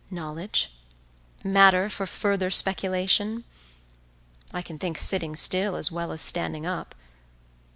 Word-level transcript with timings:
—Knowledge? 0.09 0.71
Matter 1.43 1.87
for 1.87 2.07
further 2.07 2.49
speculation? 2.49 3.43
I 4.51 4.63
can 4.63 4.79
think 4.79 4.97
sitting 4.97 5.35
still 5.35 5.75
as 5.75 5.91
well 5.91 6.11
as 6.11 6.23
standing 6.23 6.65
up. 6.65 6.95